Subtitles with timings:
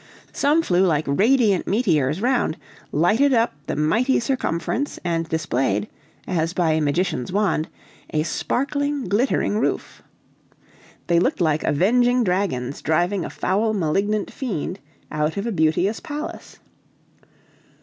[0.33, 2.57] Some flew like radiant meteors round,
[2.91, 5.87] lighted up the mighty circumference and displayed,
[6.25, 7.67] as by a magician's wand,
[8.09, 10.01] a sparkling, glittering roof.
[11.05, 14.79] They looked like avenging dragons driving a foul, malignant fiend
[15.11, 16.57] out of a beauteous palace.